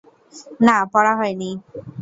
[0.65, 1.49] না, পড়া হয়নি।